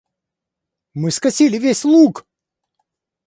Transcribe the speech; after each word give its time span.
Мы 0.95 1.11
скосили 1.11 1.59
весь 1.59 1.85
луг. 1.85 2.25